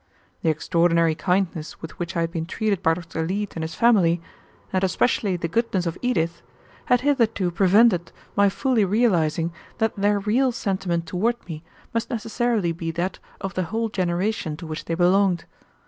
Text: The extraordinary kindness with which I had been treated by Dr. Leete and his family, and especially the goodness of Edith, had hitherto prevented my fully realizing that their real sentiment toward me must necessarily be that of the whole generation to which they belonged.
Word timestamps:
The 0.41 0.49
extraordinary 0.49 1.13
kindness 1.13 1.79
with 1.79 1.99
which 1.99 2.17
I 2.17 2.21
had 2.21 2.31
been 2.31 2.47
treated 2.47 2.81
by 2.81 2.95
Dr. 2.95 3.23
Leete 3.23 3.53
and 3.55 3.61
his 3.63 3.75
family, 3.75 4.19
and 4.73 4.83
especially 4.83 5.37
the 5.37 5.47
goodness 5.47 5.85
of 5.85 5.95
Edith, 6.01 6.41
had 6.85 7.01
hitherto 7.01 7.51
prevented 7.51 8.11
my 8.35 8.49
fully 8.49 8.83
realizing 8.83 9.53
that 9.77 9.95
their 9.95 10.17
real 10.19 10.51
sentiment 10.51 11.05
toward 11.05 11.47
me 11.47 11.61
must 11.93 12.09
necessarily 12.09 12.71
be 12.71 12.89
that 12.89 13.19
of 13.41 13.53
the 13.53 13.65
whole 13.65 13.89
generation 13.89 14.57
to 14.57 14.65
which 14.65 14.85
they 14.85 14.95
belonged. 14.95 15.45